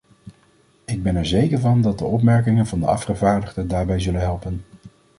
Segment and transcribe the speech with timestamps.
[0.85, 4.63] Ik ben er zeker van dat de opmerkingen van de afgevaardigde daarbij zullen helpen.